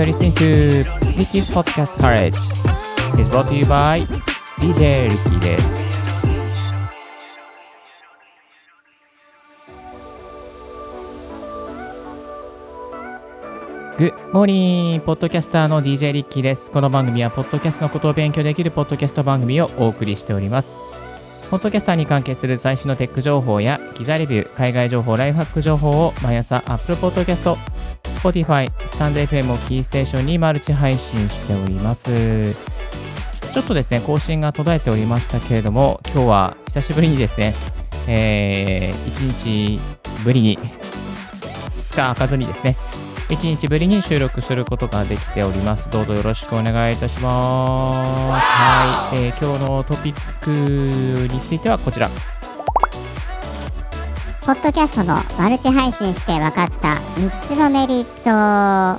[0.00, 0.82] You're listening to
[1.18, 2.34] Ricky's Podcast College.
[3.20, 4.00] It's brought to you by
[4.58, 6.00] DJ Ricky です。
[13.98, 16.70] Good morning ポッドキャスターの DJ リッキーです。
[16.70, 20.78] この番組は、ポッドキャストのことを勉強できるポッドキャスト番組をお送りしております。
[21.50, 27.58] ポッドキャスターに関係する最新のテック情報や、機材レビュー、海外情報、ライフハック情報を毎朝 Apple Podcast、
[28.20, 32.54] Spotify、スタンド FM をキーステーションにマルチ配信しております。
[32.54, 37.54] ちょっとですね、更新が途絶えておりましたけれども、今日は久しぶりにですね、
[38.06, 39.80] えー、1日
[40.22, 42.76] ぶりに、2日開かずにですね、
[43.30, 45.88] 1日ぶりに収録することができております。
[45.88, 48.46] どうぞよろしくお願いいたします。
[48.46, 52.10] はい、えー今日のトピックについてはこちら。
[54.50, 58.30] ポッドキャストのマルチ配信して分かった3つのメリット。
[58.32, 58.98] あ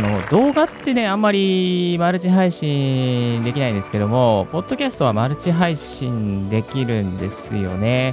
[0.00, 8.12] の動画ってね、あんまりマルチ配信できないんですけども、ポッドキャストはマルチ配信できるんですよね。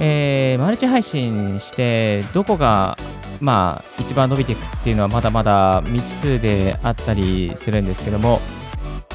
[0.00, 2.98] えーマルチ配信して、どこが、
[3.40, 8.42] まあ、一番伸びていくっていうのはまだまだ未知数であったりするんですけども、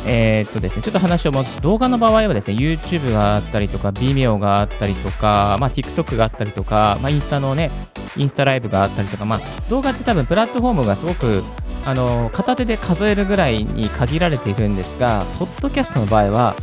[0.05, 7.71] えーっとですね、ちょっと話を戻して、動画の場合はですね、YouTube があったりとか、Vimeo があったりとか、まあ、TikTok があったりとか、まあ、インスタのね、
[8.17, 11.43] インスタライブがあったりとか、まあ、動画って多分プラットフォームがすごく
[11.85, 16.55] あの片手で数えるぐらいに限られているんですが、ポッドキャストの場合は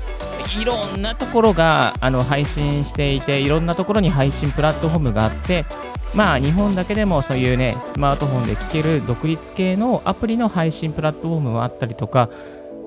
[0.61, 5.65] いろんなところがあの配信していて、いろんなところに配信プラットフォームがあって、
[6.15, 12.31] まあ日本だけでもそういうね、スマートフォンで聴ける独立系のアプリの配信プラットフォームもあったりとか、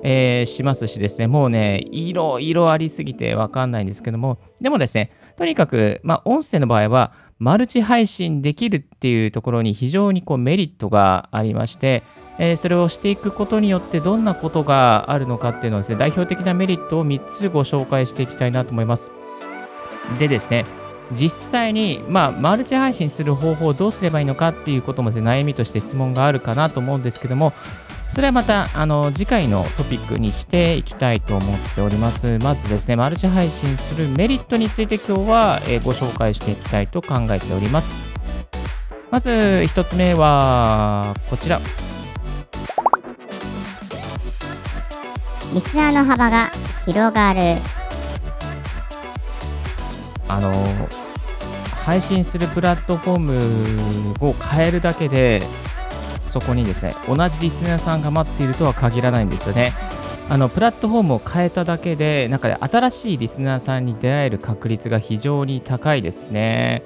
[0.02, 12.02] えーしますしですね、もうね、いろいろありすぎてわかんないんですけども、でもですね、とにかく、まあ音声の場合は、マルチ配信できるっていうところに非常にこうメリットがありまして、
[12.38, 19.12] えーそれをしていくことによってどんなことがあるのかっていうのをですね、代表的なメリットを3つご紹介していきたいなと思います。
[20.18, 20.64] でですね、
[21.12, 27.52] 実際に、まあ、マルチ配信する方法をどうすればいいのかっていうこともですね、悩みとして質問があるかなと思うんですけども、
[28.12, 32.38] それはまたあの次回のトピックにしていきたいと思っております。
[32.40, 37.90] まずですね、マルチ配信するメリットについて今日は、えーご紹介していきたいと考えております。
[39.10, 41.58] まず1つ目はこちら。
[45.54, 46.50] リスナーの幅が
[46.84, 47.40] 広がる。
[50.28, 50.52] あの
[51.86, 55.40] 配信するプラットフォームを変えるだけで
[56.32, 59.72] そこにですね同じリスナーさんが待っているとは限らないんですよね。
[60.30, 66.82] あのプラットフォームを変えただけでなんか新しいリスナーさんに出会える確率が非常に高いですね。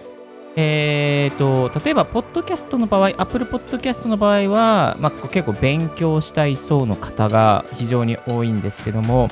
[0.57, 9.29] えーと例えば、ポッドキャストの場合、Apple Podcast の場合は、まあ、結構勉強したい層の方が非常に多いんですけども、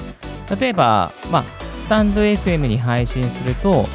[0.60, 3.86] 例えば、まあ、スタンド FM に配信すると、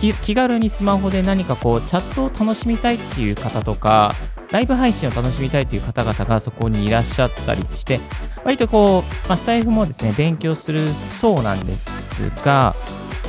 [0.00, 4.14] 気軽にスマホで何かこうチャットを楽しみたいっていう方とか、
[4.50, 8.00] ライブ配信を楽しみたいという方々がそこにいらっしゃったりして、
[8.44, 12.74] 割とこう、まあ、スタイフもですね、勉強する層なんですが、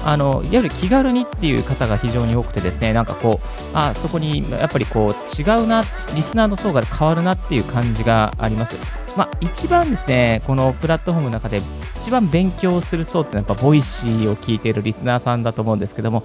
[0.06, 5.84] あのいわゆる気軽にっていう方が非常に多くてですね、なんかこう、あそこにやっぱりこう違うな、
[6.16, 8.76] リスナーの層が変わるなっていう感じがあります。
[9.18, 11.62] まあ、一番ですね、このプラットフォームの中で
[11.98, 16.24] 一番勉強する層ってのはやっぱボイシーを聞いているリスナーさんだと思うんですけども、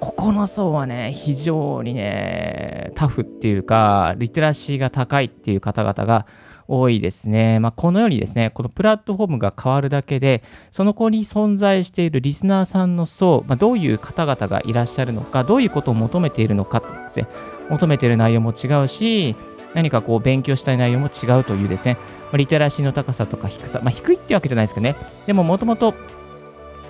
[0.00, 6.26] ここの層はね、非常にね、タフっていうか、リテラシーが高いっていう方々が
[6.68, 7.58] 多いですね。
[7.60, 17.26] まあ、このようにですね、このプラットフォームが変わるだけで、その子に存在しているリスナーさんの層、まあ、どういう方々がいらっしゃるのか、どういうことを求めているのかですね、
[17.70, 19.34] 求めている内容も違うし、
[19.74, 24.94] 何かこう勉強したい内容も違うというですね、まあリテラシーの高さとか低さ、まあ、低いってわけじゃないですけどね、
[25.26, 25.94] でももともと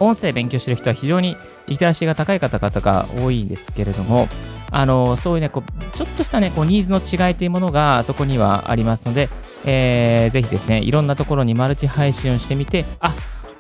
[0.01, 1.37] 音声勉強してる人は非常に
[1.69, 4.29] リテラシーが高い方々が多いんですけれども、
[4.71, 9.29] あのそういうね、こうちょっとしたね、こうニーズの違いというものがそこにはありますので、
[9.65, 13.15] えーぜひですね、いろんなところにマルチ配信をしてみて、あ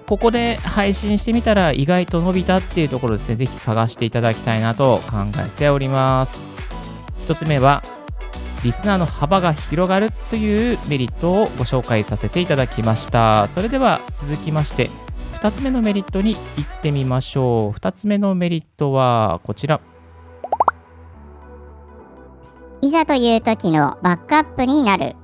[0.06, 6.40] ここで配信してみたら意外と伸びたっていうところですね、ぜひ探していただきたいなと考えております。
[7.22, 7.82] 一つ目は、
[8.64, 13.48] リスナーの幅が広がるというメリットをご紹介させていただきました。
[13.48, 14.88] それでは続きまして、
[15.40, 17.78] 2つ目のメリットに行ってみましょう。
[17.78, 19.80] 2つ目のメリットはこちら。
[22.80, 25.14] いざという時のバックアップになる。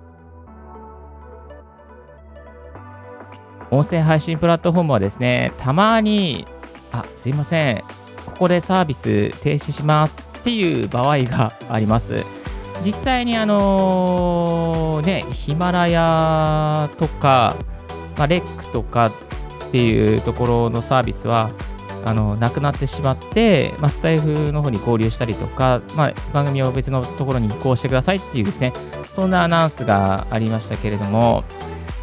[3.73, 6.47] 音声配信プラットフォームはですね、たまに、
[6.93, 7.83] あ、すいません、
[8.25, 12.25] ここでサービス停止しますっていう場合があります。
[12.85, 17.57] 実際にあのね、ヒマラヤとか、
[18.17, 19.11] まあ、レックとか
[19.75, 21.51] っていうところのサービスは、
[22.05, 28.73] あのなくなってしまって、まあ、スタイフの方に合流したりとか、まあ、番組を別のところに移行してくださいっていうですね、
[29.13, 31.43] そんなアナウンスがありましたけれども、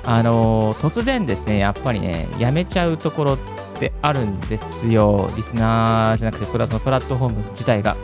[0.03, 3.37] あの突然ですね、やっぱりね、やめちゃうところっ
[3.79, 5.31] てあるんですよ。
[5.37, 7.95] リスナーじゃなくて、プラスのプラットフォーム自体が。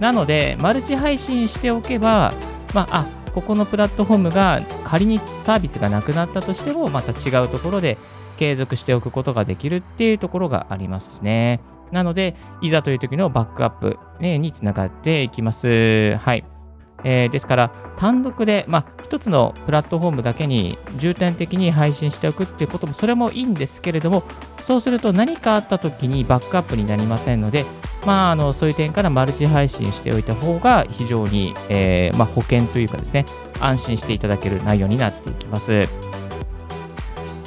[0.00, 2.32] なので、マルチ配信しておけば、
[2.72, 7.98] まあ、あここのプラットフォームが仮にサービスがなくなったとしても、また違うところで
[8.38, 11.60] 継続しておくことができるっていうところがありますね。
[11.90, 16.16] なので、いざという時のバックアップ、ね、につながっていきます。
[16.16, 16.44] はい。
[17.04, 24.22] えー、ですから、単独で、まあ、一つのプラットフォームだけに重点的に配信しておくっていうことも、それもいいんですけれども、
[24.58, 27.64] そうすると何かあった時にバックアップになりませんので、
[28.06, 33.26] まあ、あのそういう点からマルチ配信しておいた方が非常に、えー、まあ、保険というかですね、
[33.60, 35.88] 安心していただける内容になっていきます。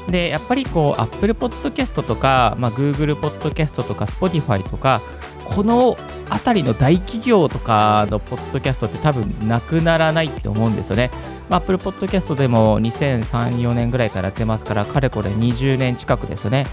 [0.10, 5.02] で、やっぱりこう、Apple Podcast とか、まあ、Google Podcast とか Spotify とか、
[5.46, 5.98] この
[6.30, 11.12] 辺りの大企業とかのポッドキャストって多分なくならないって思うんですよね。
[11.50, 16.66] まあ、Apple Podcast でも2003、4年ぐらいからやってますから、かれこれ20年近くですね。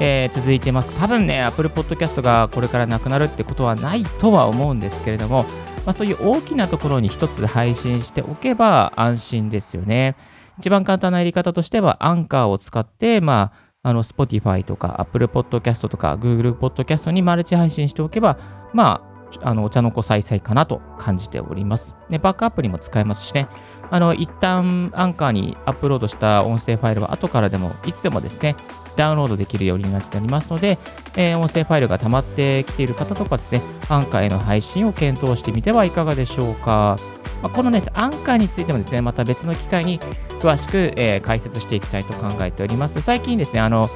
[0.00, 0.98] えー、続いてます。
[0.98, 5.44] 多分ね、Apple Podcast がこれからなくなるってことはないとは思うんですけれども、
[5.84, 10.14] まあ、そういう大きなところに一つ配信しておけば安心ですよね。
[10.58, 18.38] 一番簡単なやり方としては、アンカーを使って、まあ、あの、Spotify とか Apple Podcast とか Google Podcast にマルチ配信しておけば、
[18.72, 19.08] まあ、
[19.42, 21.96] あの、お茶の子再々かなと感じております。
[22.08, 23.46] ね、バックアップにも使えますしね、
[23.90, 28.56] あの、一旦アンカーにアップロードした音声ファイルは後からでも、いつでもですね、
[28.96, 30.78] ダウンロードできるようになっておりますので、
[31.16, 36.96] えー、音声ファイルが溜まってきている方とかですね、アンカーへの配信を検討してみてはいかがでしょうか。
[37.42, 40.00] まあ、このね、アンカーについてもですね、また別の機会に
[40.40, 43.00] 詳しく、えー、解説していきたいと考えております。
[43.00, 43.88] 最近ですね、あの、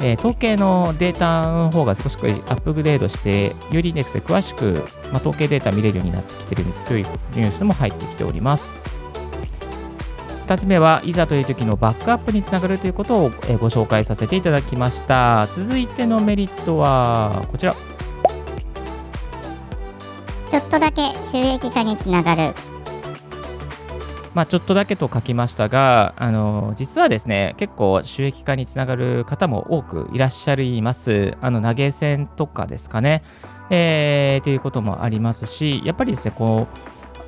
[0.00, 8.74] えー、統計のデータの方が少しアップグレードして、よりですね、詳しく、まあ、統計データ見れるようになってきているというニュースも入ってきております。
[10.48, 22.54] 2つ目はいざという時のバックアップにつながるということをご紹介させていただきました続いてのメリットはこちらちょっとだけ収益化につながる
[24.34, 31.36] まあ、ちょっとだけと書きましたが、あの実はですね、結構収益化につながる方も多くいらっしゃいます。
[31.40, 33.22] あの投げ銭とかですかね、
[33.70, 36.66] えー、ということもありますし、やっぱりですね、こ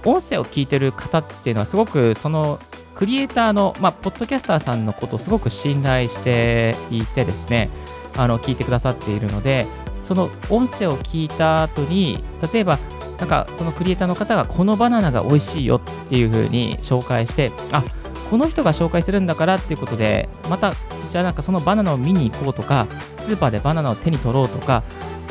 [0.05, 2.58] う、音声を聞いてる方っていうのはすごくその
[2.94, 7.70] クリエイターの、まあ、ポッドキャスターさんのことをすごく信頼していてですね、
[8.17, 9.67] あの聞いてくださっているので、
[10.02, 12.79] その音声を聞いた後に、例えば、
[13.21, 17.85] なんかそのクリエイターの方がこのバナナが美味しいよっていう風に紹介して、あ
[18.31, 20.73] この人が紹介するんだからっていうことで、また、
[21.11, 22.87] じゃあなんかそのバナナを見に行こうとか、
[23.17, 24.83] スーパーでバナナを手に取ろうとか、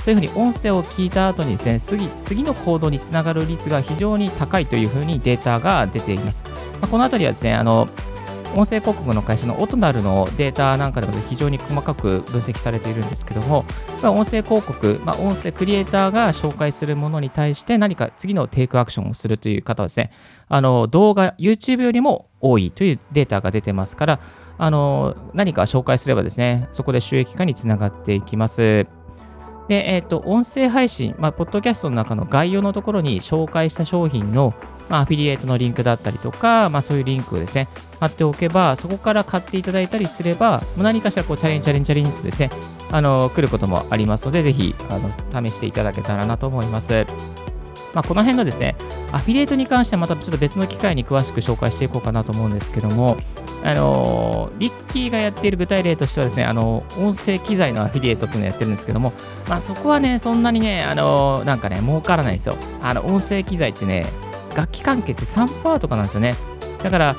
[0.04, 6.44] そういうふうに音声を聞いた後にですね、次次の行動につながる率が非常に高いというふうにデータが出ています。
[6.82, 7.88] まあ、このあたりはですね、あの
[8.56, 13.66] 音声広告の会社のオトナルのデータなんかでも非常に細かく分析されているんですけども、
[14.02, 20.12] まあ、音声広告、まあ、音声クリエイターが紹介するものに対して何か次のテイクアクションをするという方はですね、
[20.48, 24.20] あの動画、YouTube よりも多いというデータが出てますから、
[24.58, 28.86] あの何か紹介すればですね、そこで収益化につながっていきます。
[29.70, 34.56] で、えっ、ー、と、音声配信、まあ、ポッドキャストの中の概要のところに紹介した商品の、
[34.90, 37.70] まあ、アフィリエイトのリンクだったりとか、まあ、そういうリンクをですね、
[38.00, 42.50] 貼っておけば、そこから買っていただいたりすれば、もう何かしらこうチャレンジチャレンジチャレンジとですね、
[42.92, 47.06] あの、来ることもありますので、ぜひ、あの、試していただけたらなと思います。
[47.94, 48.76] まあ、この辺のですね、
[49.12, 53.18] アフィリエイトに関してはまたちょっと別の機会に詳しく紹介していこうかなと思うんですけども、
[53.62, 59.12] あのリッキーがやっている具体例としてはですね、あの音声機材のアフィリエイトっていうのをやってるんですけども、
[59.50, 62.56] まあ、そこはね、そんなにね、あのなんかね、儲からないんですよ。
[62.82, 64.06] あの音声機材ってね、
[64.60, 66.36] 楽器関係って3%とかなんですよね。
[66.84, 67.16] だから、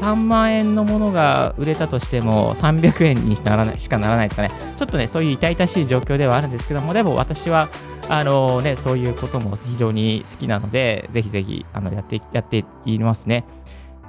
[0.00, 7.68] 3万円のものが売れたとしても300円にしならないしかならないとかね、ちょっとね、そういう痛々しい状況ではあるんですけども、でも私は、
[8.08, 13.44] あのね、そういうことも非常に好きなので、ぜひぜひあのやってやっていますね。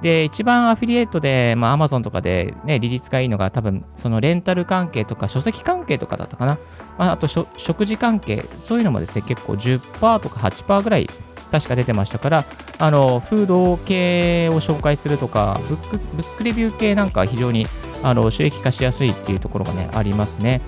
[0.02, 6.60] で、一番アフィリエイトで、まあ、Amazon とかで、ね、利率がいいのが、多分、そのレンタル関係とか、書籍関係とかだったかな。
[7.00, 11.10] まあ、あと、食事関係、そういうのもですね、結構10%とか8%ぐらい、
[11.52, 12.46] 確か出てましたから、
[12.80, 17.66] あの、フード系を紹介するとか、ブック、ブックレビュー系なんか非常に、
[18.04, 20.62] あの、収益化しやすいっていうところがね、ありますね。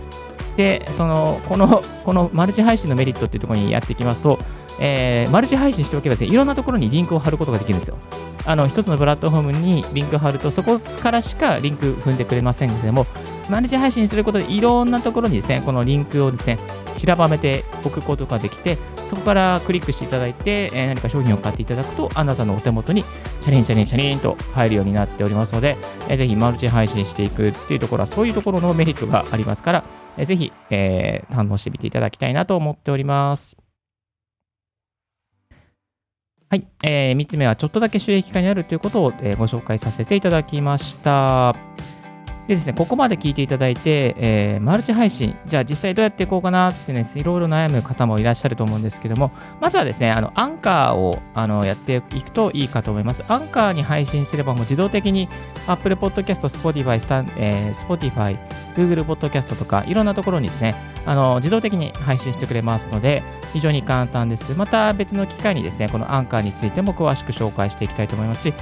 [0.57, 4.39] で、その、この、このマルチ配信のメリットっていうところにやっていきますと、
[4.81, 7.97] えーマルチ配信しておけばですね、いろんなところにリンクを貼ることができるんですよ。
[8.45, 13.05] あの、一つのプラットフォームにリンクを貼ると、そこからしかリンク踏んでくれませんけれども、
[13.49, 16.59] マルチ配信することでいろんなところにですね、このリンクをですね、
[16.99, 18.77] 散らばめておくことができて、
[19.07, 23.05] そこからクリックしていただいて、えー何か商品を買っていただくと、あなたのお手元に
[23.39, 25.77] チャリンチャリンチャリンと入るようになっておりますので、
[26.09, 29.83] えーぜひマルチ配信していくっていうところは、そういうところのメリットがありますから、
[30.17, 33.57] えーぜひ、えー堪能してみていただきたいなと思っております。
[36.49, 41.55] はい、え3つ目はちょっとだけ収益化になるということを、えーご紹介させていただきました。
[42.49, 49.29] でですね、ここまで聞いていただいて、えーマルチ配信、じゃあ実際どうやっていこうかなってね、いろいろ悩む方もいらっしゃると思うんですけども、
[49.61, 53.23] まずはですね、あのアンカーをあのやっていくといいかと思います。
[53.27, 55.29] アンカーに配信すればもう自動的に
[55.67, 58.35] Apple Podcast、Spotify、えー Spotify、
[58.75, 60.73] Google Podcast とかいろんなところにですね、
[61.05, 63.21] あの自動的に配信してくれますので、
[63.53, 64.57] 非常に簡単です。
[64.57, 68.53] また別の機会にですね、このアンカーについても詳しく紹介していきたいと思いますし、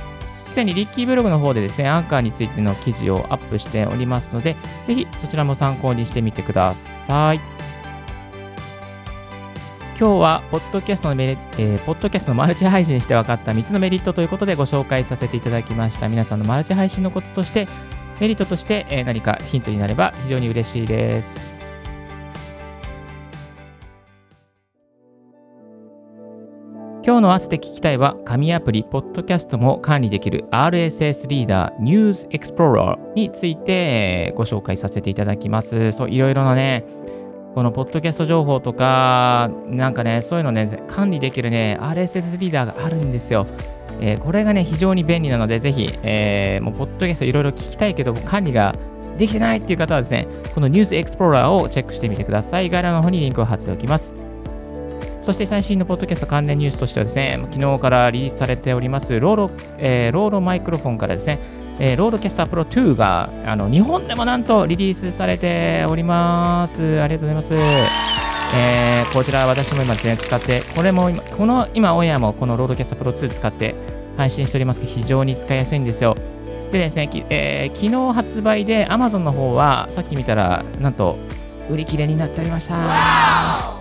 [0.49, 7.57] すでにリッキーブログの方でですね、アンカーについての記事をアップしておりますので、ぜひそちらも参考にしてみてください。
[9.99, 16.07] 今日は、ポッドキャストのメリ、えーポッドキャストのマルチ配信して分かった3つのメリットということでご紹介させていただきました。
[16.07, 17.67] 皆さんのマルチ配信のコツとして、
[18.19, 21.56] メリットとして、何かヒントになれば非常に嬉しいです。
[27.07, 35.93] 今日の合わせて聞きたいは、紙アプリ、ポッドキャストも管理できる RSS リーダー、News Explorer についてご紹介させていただきます。
[35.93, 36.83] そう、いろいろなね、
[37.55, 43.47] このポッドキャスト情報とか、なんかね、そういうのね、管理できるね、RSS リーダーがあるんですよ。
[44.01, 48.75] えーこれがね、非常に便利なので、ぜひ、えーもう、ポッドキャストいろいろ聞きたいけど、管理が
[49.17, 52.69] できてないっていう方はですね、この News Explorer をチェックしてみてください。
[52.69, 54.26] 概要欄の方にリンクを貼っておきます。
[55.27, 61.41] そして最新のポッドキャスト関連ニュースとしてはですね、昨日からリリースされております、ロード、えーロードマイクロフォンからですね、
[61.79, 67.01] えーロードキャスタープロ2があの日本でもなんとリリースされております。
[67.01, 67.53] ありがとうございます。
[68.55, 73.75] えーこちら私も今ですね、使って、これも今、この今オンエアもこのロードキャスタープロ2使って
[74.15, 76.15] 配信しておりますけど、非常に使いやすいんですよ。
[76.71, 81.17] でですね、きえー昨日発売で Amazon の方はさっき見たら、なんと
[81.69, 83.76] 売り切れになっておりました。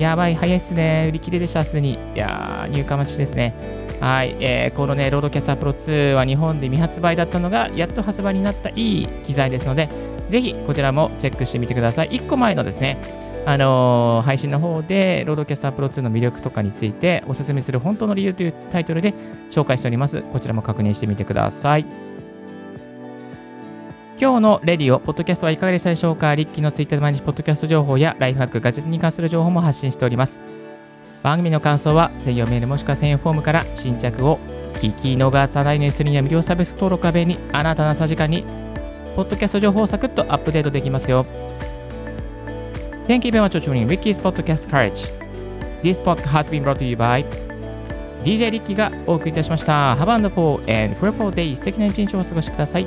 [0.00, 1.04] やばい、早いっすね。
[1.08, 1.98] 売り切れでした、すでに。
[2.14, 3.54] いやー、入荷待ちですね。
[4.00, 9.90] はい、えーこのね、ロードキャスタープロ2は日本で未発売だったのが、やっと発売になったいい機材ですので、
[10.30, 12.08] ぜひこちらもチェックしてみてください。
[12.12, 12.96] 1個前のですね、
[13.44, 19.12] あのー配信の方で、ロードキャスタープロ2の魅力とかについておすすめする本当の理由というタイトルで
[19.50, 20.22] 紹介しております。
[20.22, 21.84] こちらも確認してみてください。
[24.20, 26.34] 今日のレディオ、ポッドキャストはいかがでしたでしょうか？
[26.34, 30.38] リッキーのツイッターで毎日ポッドキャスト情報やライフハック、ガジェットに関する情報も発信しております。
[31.22, 34.38] 番組の感想は専用メールもしくは専用フォームから新着を
[34.74, 38.44] 聞き逃さないようにするには無料サービス登録は便利あなたの朝時間に
[39.16, 41.24] ポッドキャスト情報をサクッとアップデートできますよ。
[43.04, 45.18] Thank you very much for tuning Ricky's Podcast Courage.
[45.80, 47.26] This podcast has been brought to you by
[48.22, 49.94] DJ リッキーがお送りいたしました。
[49.94, 51.56] Have a wonderful and fruitful day.
[51.56, 52.86] 素敵な一日をお過ごしください。